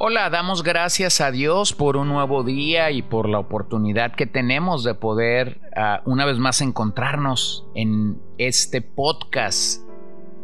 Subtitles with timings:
[0.00, 4.84] Hola, damos gracias a Dios por un nuevo día y por la oportunidad que tenemos
[4.84, 9.82] de poder uh, una vez más encontrarnos en este podcast.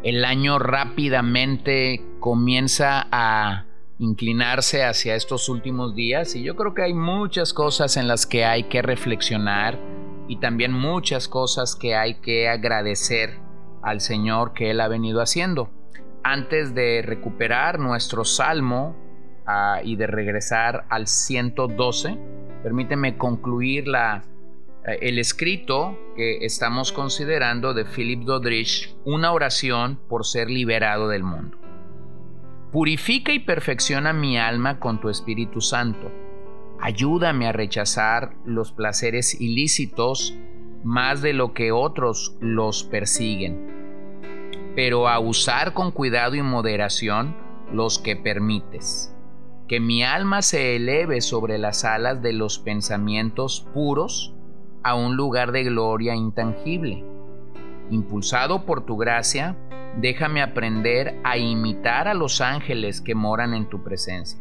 [0.03, 3.63] El año rápidamente comienza a
[3.97, 8.43] inclinarse hacia estos últimos días y yo creo que hay muchas cosas en las que
[8.43, 9.79] hay que reflexionar
[10.27, 13.39] y también muchas cosas que hay que agradecer
[13.81, 15.69] al Señor que Él ha venido haciendo.
[16.25, 19.04] Antes de recuperar nuestro salmo,
[19.83, 22.17] y de regresar al 112,
[22.63, 24.23] permíteme concluir la,
[24.85, 31.23] eh, el escrito que estamos considerando de Philip Dodrich, una oración por ser liberado del
[31.23, 31.57] mundo.
[32.71, 36.11] Purifica y perfecciona mi alma con tu Espíritu Santo.
[36.81, 40.37] Ayúdame a rechazar los placeres ilícitos
[40.83, 47.35] más de lo que otros los persiguen, pero a usar con cuidado y moderación
[47.71, 49.14] los que permites
[49.67, 54.35] que mi alma se eleve sobre las alas de los pensamientos puros
[54.83, 57.03] a un lugar de gloria intangible.
[57.89, 59.57] Impulsado por tu gracia,
[59.97, 64.39] déjame aprender a imitar a los ángeles que moran en tu presencia,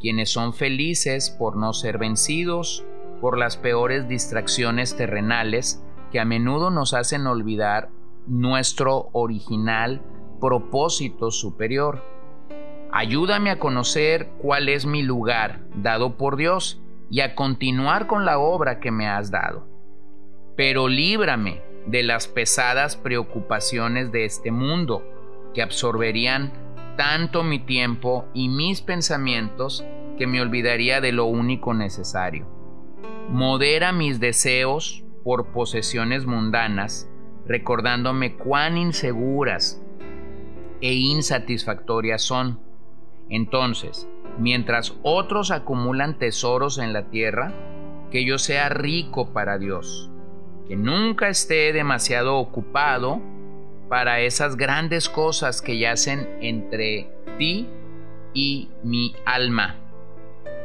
[0.00, 2.84] quienes son felices por no ser vencidos
[3.20, 7.90] por las peores distracciones terrenales que a menudo nos hacen olvidar
[8.26, 10.02] nuestro original
[10.40, 12.02] propósito superior
[12.92, 18.38] Ayúdame a conocer cuál es mi lugar dado por Dios y a continuar con la
[18.38, 19.66] obra que me has dado.
[20.56, 25.04] Pero líbrame de las pesadas preocupaciones de este mundo
[25.54, 26.52] que absorberían
[26.96, 29.84] tanto mi tiempo y mis pensamientos
[30.18, 32.46] que me olvidaría de lo único necesario.
[33.30, 37.08] Modera mis deseos por posesiones mundanas,
[37.46, 39.80] recordándome cuán inseguras
[40.80, 42.69] e insatisfactorias son
[43.30, 44.08] entonces,
[44.38, 47.52] mientras otros acumulan tesoros en la tierra,
[48.10, 50.10] que yo sea rico para Dios,
[50.66, 53.20] que nunca esté demasiado ocupado
[53.88, 57.08] para esas grandes cosas que yacen entre
[57.38, 57.68] ti
[58.34, 59.76] y mi alma,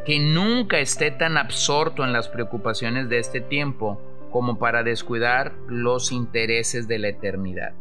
[0.03, 4.01] que nunca esté tan absorto en las preocupaciones de este tiempo
[4.31, 7.73] como para descuidar los intereses de la eternidad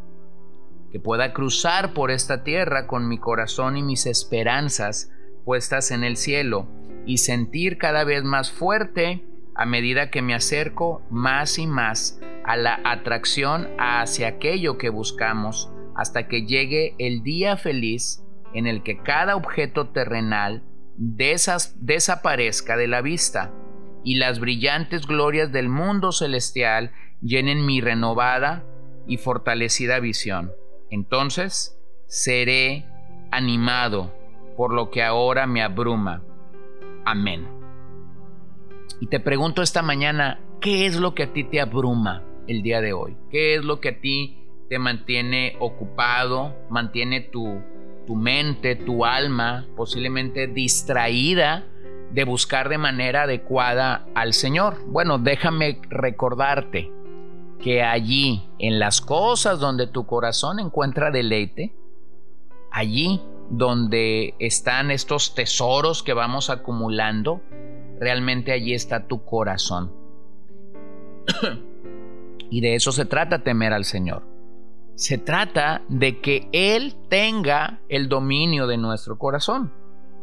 [0.91, 5.11] que pueda cruzar por esta tierra con mi corazón y mis esperanzas
[5.43, 6.67] puestas en el cielo
[7.05, 9.23] y sentir cada vez más fuerte
[9.55, 15.71] a medida que me acerco más y más a la atracción hacia aquello que buscamos
[15.95, 18.21] hasta que llegue el día feliz
[18.53, 20.63] en el que cada objeto terrenal
[20.97, 23.51] desaparezca de la vista
[24.03, 26.91] y las brillantes glorias del mundo celestial
[27.21, 28.63] llenen mi renovada
[29.07, 30.51] y fortalecida visión.
[30.89, 32.85] Entonces seré
[33.31, 34.13] animado
[34.55, 36.21] por lo que ahora me abruma.
[37.05, 37.47] Amén.
[39.01, 42.81] Y te pregunto esta mañana, ¿qué es lo que a ti te abruma el día
[42.81, 43.17] de hoy?
[43.29, 44.37] ¿Qué es lo que a ti
[44.69, 47.61] te mantiene ocupado, mantiene tu,
[48.07, 51.65] tu mente, tu alma, posiblemente distraída
[52.11, 54.77] de buscar de manera adecuada al Señor?
[54.87, 56.94] Bueno, déjame recordarte
[57.59, 61.75] que allí, en las cosas donde tu corazón encuentra deleite,
[62.71, 67.41] allí donde están estos tesoros que vamos acumulando,
[67.99, 69.91] realmente allí está tu corazón.
[72.49, 74.23] y de eso se trata temer al Señor.
[74.95, 79.73] Se trata de que Él tenga el dominio de nuestro corazón.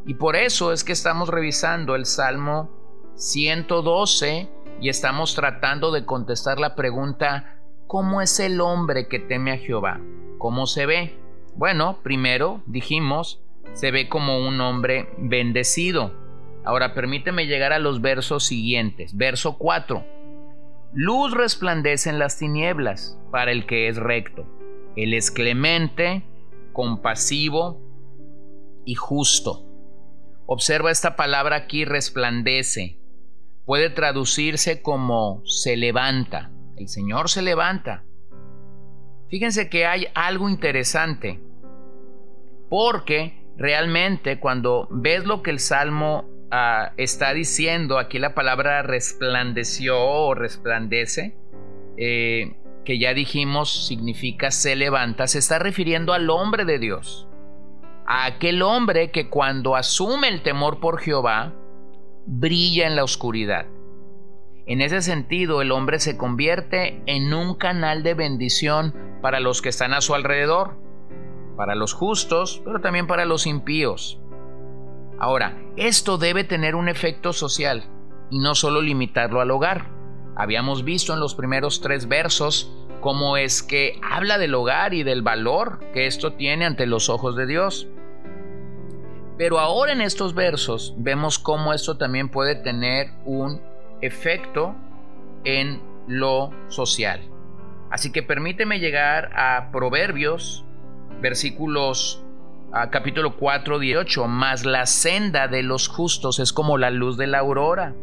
[0.07, 2.71] Y por eso es que estamos revisando el Salmo
[3.15, 4.49] 112
[4.83, 7.55] y estamos tratando de contestar la pregunta,
[7.87, 10.01] ¿cómo es el hombre que teme a Jehová?
[10.39, 11.17] ¿Cómo se ve?
[11.55, 13.41] Bueno, primero dijimos,
[13.75, 16.13] se ve como un hombre bendecido.
[16.65, 19.17] Ahora permíteme llegar a los versos siguientes.
[19.17, 20.05] Verso 4.
[20.95, 24.45] Luz resplandece en las tinieblas para el que es recto.
[24.97, 26.25] Él es clemente,
[26.73, 27.81] compasivo
[28.85, 29.65] y justo.
[30.47, 33.02] Observa esta palabra aquí, resplandece
[33.65, 36.51] puede traducirse como se levanta.
[36.77, 38.05] El Señor se levanta.
[39.29, 41.41] Fíjense que hay algo interesante,
[42.69, 49.99] porque realmente cuando ves lo que el Salmo ah, está diciendo, aquí la palabra resplandeció
[49.99, 51.35] o resplandece,
[51.97, 57.29] eh, que ya dijimos significa se levanta, se está refiriendo al hombre de Dios,
[58.07, 61.55] a aquel hombre que cuando asume el temor por Jehová,
[62.27, 63.67] brilla en la oscuridad.
[64.67, 69.71] En ese sentido, el hombre se convierte en un canal de bendición para los que
[69.71, 70.77] están a su alrededor,
[71.57, 74.21] para los justos, pero también para los impíos.
[75.19, 77.85] Ahora, esto debe tener un efecto social
[78.31, 79.91] y no solo limitarlo al hogar.
[80.37, 85.23] Habíamos visto en los primeros tres versos cómo es que habla del hogar y del
[85.23, 87.89] valor que esto tiene ante los ojos de Dios.
[89.39, 93.61] Pero ahora en estos versos vemos cómo esto también puede tener un
[94.01, 94.75] efecto
[95.45, 97.21] en lo social.
[97.91, 100.65] Así que permíteme llegar a Proverbios,
[101.21, 102.23] versículos
[102.73, 107.27] a capítulo 4, 18, más la senda de los justos es como la luz de
[107.27, 107.95] la aurora,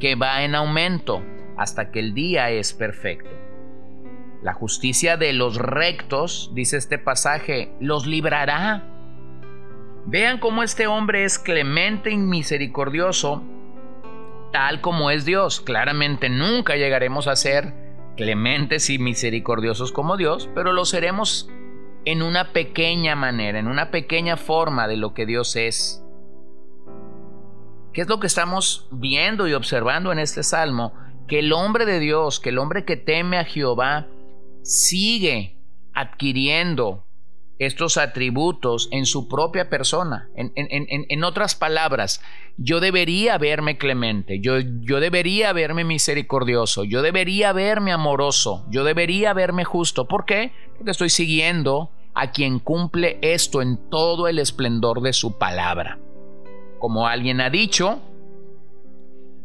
[0.00, 1.22] que va en aumento
[1.56, 3.30] hasta que el día es perfecto.
[4.42, 8.84] La justicia de los rectos, dice este pasaje, los librará.
[10.10, 13.42] Vean cómo este hombre es clemente y misericordioso,
[14.52, 15.60] tal como es Dios.
[15.60, 17.74] Claramente nunca llegaremos a ser
[18.16, 21.50] clementes y misericordiosos como Dios, pero lo seremos
[22.06, 26.02] en una pequeña manera, en una pequeña forma de lo que Dios es.
[27.92, 30.94] ¿Qué es lo que estamos viendo y observando en este salmo?
[31.28, 34.08] que el hombre de Dios, que el hombre que teme a Jehová,
[34.62, 35.58] sigue
[35.92, 37.04] adquiriendo
[37.58, 40.28] estos atributos en su propia persona.
[40.36, 42.22] En, otras palabras,
[42.56, 49.32] yo debería verme clemente, yo, yo debería verme misericordioso, yo debería verme amoroso, yo debería
[49.32, 50.06] verme justo.
[50.06, 50.52] ¿Por qué?
[50.76, 55.98] Porque estoy siguiendo a quien cumple esto en todo el esplendor de su palabra.
[56.78, 58.00] Como alguien ha dicho,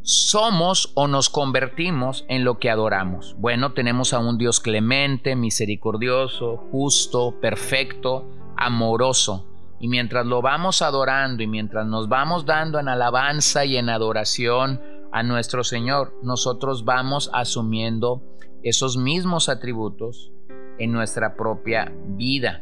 [0.04, 3.36] somos o nos convertimos en lo que adoramos.
[3.40, 8.28] Bueno, tenemos a un Dios clemente, misericordioso, justo, perfecto,
[8.58, 9.48] amoroso.
[9.80, 14.82] Y mientras lo vamos adorando y mientras nos vamos dando en alabanza y en adoración
[15.14, 18.24] a nuestro Señor, nosotros vamos asumiendo
[18.62, 20.32] esos mismos atributos
[20.80, 22.62] en nuestra propia vida.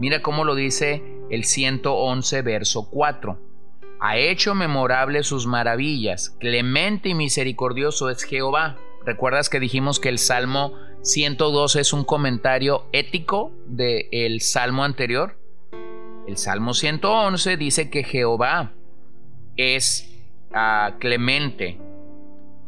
[0.00, 3.51] Mira cómo lo dice el 111, verso 4
[4.02, 6.30] ha hecho memorable sus maravillas.
[6.40, 8.76] Clemente y misericordioso es Jehová.
[9.06, 15.38] ¿Recuerdas que dijimos que el Salmo 112 es un comentario ético del Salmo anterior?
[16.26, 18.72] El Salmo 111 dice que Jehová
[19.56, 20.12] es
[20.52, 21.78] ah, clemente,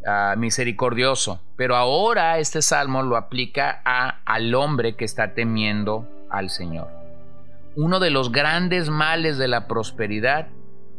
[0.06, 6.48] ah, misericordioso, pero ahora este Salmo lo aplica a, al hombre que está temiendo al
[6.48, 6.90] Señor.
[7.75, 10.46] Uno de los grandes males de la prosperidad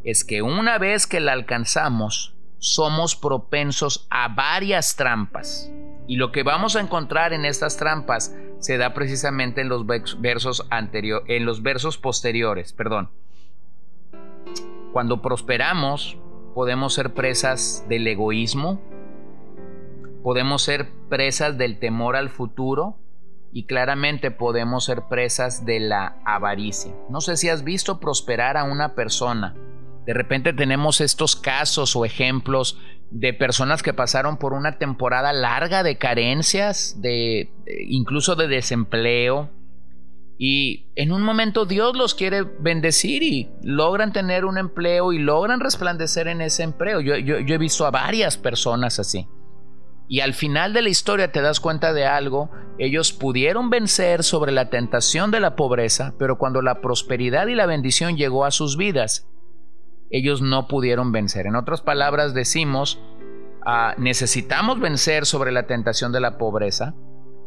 [0.06, 5.72] es que una vez que la alcanzamos, somos propensos a varias trampas.
[6.08, 10.68] Y lo que vamos a encontrar en estas trampas se da precisamente en los versos
[10.70, 13.10] en los versos posteriores, perdón.
[14.94, 16.18] Cuando prosperamos,
[16.54, 18.80] podemos ser presas del egoísmo,
[20.24, 23.00] podemos ser presas del temor al futuro
[23.52, 26.94] y claramente podemos ser presas de la avaricia.
[27.10, 29.56] No sé si has visto prosperar a una persona
[30.06, 32.80] de repente tenemos estos casos o ejemplos
[33.12, 37.52] de personas que pasaron por una temporada larga de carencias, de,
[37.88, 39.52] incluso de desempleo,
[40.38, 45.62] y en un momento Dios los quiere bendecir y logran tener un empleo y logran
[45.62, 47.00] resplandecer en ese empleo.
[47.00, 49.28] Yo, yo, he visto a varias personas así.
[50.08, 54.52] Y al final de la historia te das cuenta de algo, ellos pudieron vencer sobre
[54.52, 58.78] la tentación de la pobreza, pero cuando la prosperidad y la bendición llegó a sus
[58.78, 59.28] vidas,
[60.10, 61.48] ellos no pudieron vencer.
[61.48, 63.00] En otras palabras, decimos,
[63.66, 66.94] ah, necesitamos vencer sobre la tentación de la pobreza,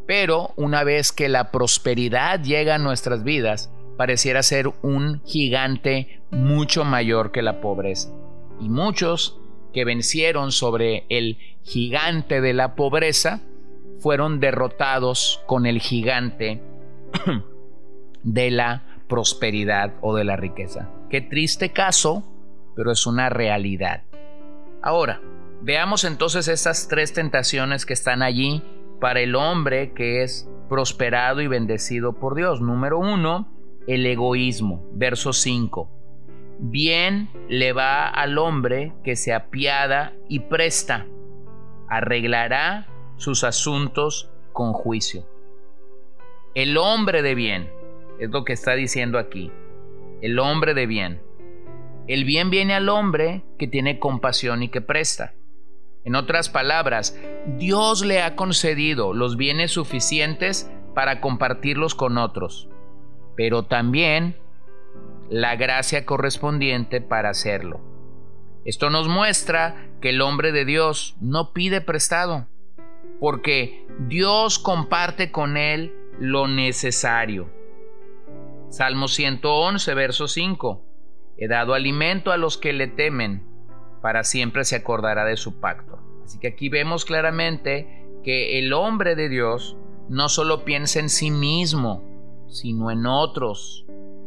[0.06, 6.84] pero una vez que la prosperidad llega a nuestras vidas, pareciera ser un gigante mucho
[6.84, 8.10] mayor que la pobreza.
[8.60, 9.38] Y muchos
[9.72, 13.40] que vencieron sobre el gigante de la pobreza
[13.98, 16.62] fueron derrotados con el gigante
[18.22, 20.90] de la prosperidad o de la riqueza.
[21.10, 22.24] Qué triste caso
[22.78, 24.04] pero es una realidad.
[24.82, 25.20] Ahora,
[25.62, 28.62] veamos entonces estas tres tentaciones que están allí
[29.00, 32.60] para el hombre que es prosperado y bendecido por Dios.
[32.60, 33.52] Número uno,
[33.88, 34.88] el egoísmo.
[34.92, 35.90] Verso 5.
[36.60, 41.04] Bien le va al hombre que se apiada y presta,
[41.88, 45.26] arreglará sus asuntos con juicio.
[46.54, 47.72] El hombre de bien,
[48.20, 49.50] es lo que está diciendo aquí,
[50.22, 51.27] el hombre de bien
[52.08, 55.34] el bien viene al hombre que tiene compasión y que presta.
[56.04, 57.18] En otras palabras,
[57.58, 62.68] Dios le ha concedido los bienes suficientes para compartirlos con otros,
[63.36, 64.38] pero también
[65.28, 67.80] la gracia correspondiente para hacerlo.
[68.64, 72.46] Esto nos muestra que el hombre de Dios no pide prestado,
[73.20, 77.50] porque Dios comparte con él lo necesario.
[78.70, 80.87] Salmo 111, verso 5.
[81.38, 83.46] He dado alimento a los que le temen,
[84.02, 86.00] para siempre se acordará de su pacto.
[86.24, 89.76] Así que aquí vemos claramente que el hombre de Dios
[90.08, 92.02] no solo piensa en sí mismo,
[92.48, 93.86] sino en otros.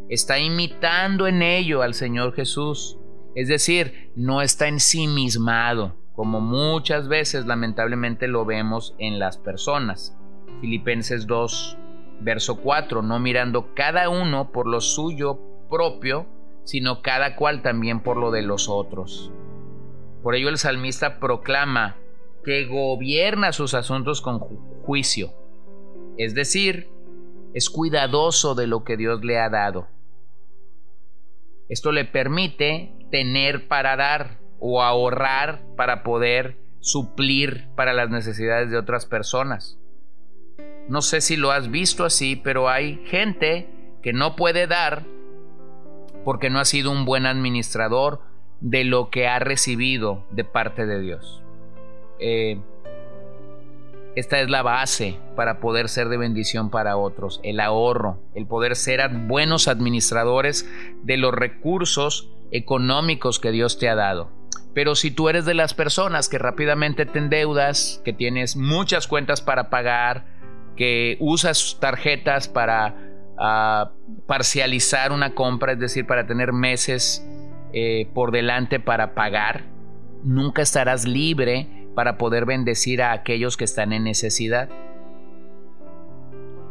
[0.10, 2.98] Está imitando en ello al Señor Jesús.
[3.36, 10.18] Es decir, no está ensimismado, como muchas veces lamentablemente lo vemos en las personas.
[10.60, 11.78] Filipenses 2,
[12.22, 15.40] verso 4, no mirando cada uno por lo suyo
[15.70, 16.28] propio,
[16.64, 19.32] sino cada cual también por lo de los otros.
[20.24, 21.98] Por ello el salmista proclama
[22.44, 25.34] que gobierna sus asuntos con juicio,
[26.18, 26.90] es decir,
[27.54, 29.88] es cuidadoso de lo que Dios le ha dado.
[31.70, 38.78] Esto le permite tener para dar o ahorrar para poder suplir para las necesidades de
[38.78, 39.78] otras personas.
[40.90, 43.70] No sé si lo has visto así, pero hay gente
[44.02, 45.06] que no puede dar
[46.24, 48.22] porque no ha sido un buen administrador
[48.60, 51.42] de lo que ha recibido de parte de Dios.
[52.20, 52.60] Eh,
[54.16, 58.76] esta es la base para poder ser de bendición para otros, el ahorro, el poder
[58.76, 60.70] ser buenos administradores
[61.04, 64.30] de los recursos económicos que Dios te ha dado.
[64.74, 69.42] Pero si tú eres de las personas que rápidamente te endeudas, que tienes muchas cuentas
[69.42, 70.26] para pagar,
[70.76, 72.96] que usas tarjetas para
[73.42, 73.92] ah,
[74.28, 77.28] parcializar una compra, es decir, para tener meses
[77.74, 79.66] eh, por delante para pagar,
[80.24, 84.70] nunca estarás libre para poder bendecir a aquellos que están en necesidad.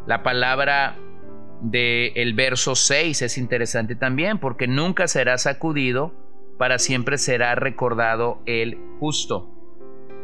[0.07, 0.97] La palabra
[1.61, 6.13] del el verso 6 es interesante también porque nunca será sacudido,
[6.57, 9.49] para siempre será recordado el justo.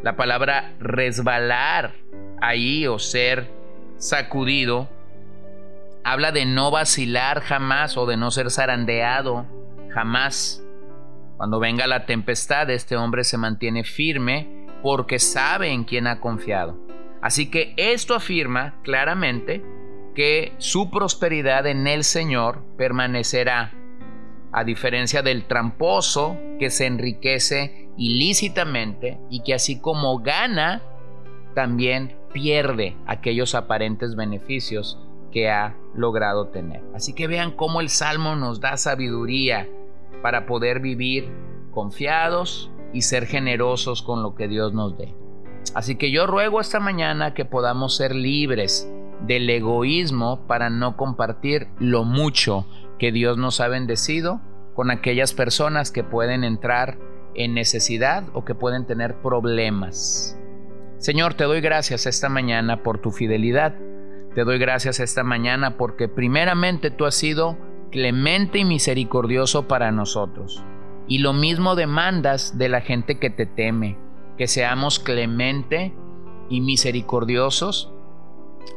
[0.03, 1.95] La palabra resbalar
[2.41, 3.49] ahí o ser
[3.97, 4.89] sacudido,
[6.07, 9.45] habla de no vacilar jamás o de no ser zarandeado
[9.93, 10.63] jamás.
[11.35, 16.79] Cuando venga la tempestad, este hombre se mantiene firme porque sabe en quién ha confiado.
[17.21, 19.65] Así que esto afirma claramente
[20.15, 23.73] que su prosperidad en el Señor permanecerá,
[24.53, 30.81] a diferencia del tramposo que se enriquece ilícitamente y que así como gana,
[31.53, 35.03] también pierde aquellos aparentes beneficios
[35.45, 36.83] ha logrado tener.
[36.95, 39.69] Así que vean cómo el Salmo nos da sabiduría
[40.21, 41.31] para poder vivir
[41.71, 45.13] confiados y ser generosos con lo que Dios nos dé.
[45.75, 48.91] Así que yo ruego esta mañana que podamos ser libres
[49.25, 52.65] del egoísmo para no compartir lo mucho
[52.97, 54.41] que Dios nos ha bendecido
[54.73, 56.97] con aquellas personas que pueden entrar
[57.35, 60.39] en necesidad o que pueden tener problemas.
[60.97, 63.75] Señor, te doy gracias esta mañana por tu fidelidad.
[64.37, 67.57] Te doy gracias esta mañana porque primeramente tú has sido
[67.89, 70.63] clemente y misericordioso para nosotros.
[71.07, 73.97] Y lo mismo demandas de la gente que te teme,
[74.37, 75.95] que seamos clemente
[76.51, 77.91] y misericordiosos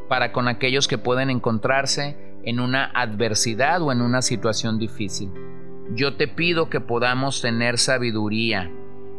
[0.09, 5.31] para con aquellos que pueden encontrarse en una adversidad o en una situación difícil.
[5.95, 8.71] Yo te pido que podamos tener sabiduría,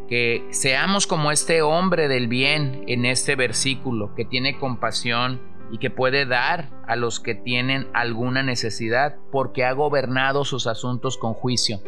[0.10, 5.90] que seamos como este hombre del bien en este versículo, que tiene compasión y que
[5.90, 11.82] puede dar a los que tienen alguna necesidad porque ha gobernado sus asuntos con juicio.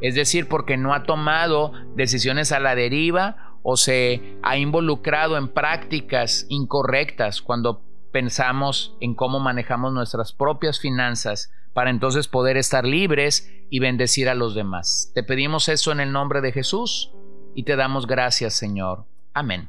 [0.00, 5.48] Es decir, porque no ha tomado decisiones a la deriva o se ha involucrado en
[5.48, 13.50] prácticas incorrectas cuando pensamos en cómo manejamos nuestras propias finanzas para entonces poder estar libres
[13.70, 15.10] y bendecir a los demás.
[15.14, 17.12] Te pedimos eso en el nombre de Jesús
[17.54, 19.06] y te damos gracias, Señor.
[19.32, 19.68] Amén.